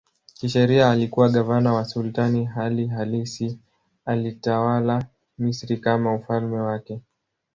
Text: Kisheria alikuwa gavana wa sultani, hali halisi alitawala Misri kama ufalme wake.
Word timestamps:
Kisheria 0.37 0.89
alikuwa 0.91 1.29
gavana 1.29 1.73
wa 1.73 1.85
sultani, 1.85 2.45
hali 2.45 2.87
halisi 2.87 3.59
alitawala 4.05 5.05
Misri 5.37 5.77
kama 5.77 6.15
ufalme 6.15 6.57
wake. 6.57 7.01